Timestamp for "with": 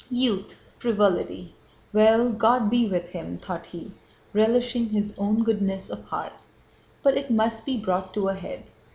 2.89-3.09